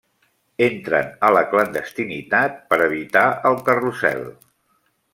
Entren 0.67 1.11
a 1.27 1.29
la 1.35 1.43
clandestinitat 1.51 2.57
per 2.73 2.83
evitar 2.89 3.27
el 3.51 3.63
Carrusel. 3.71 4.29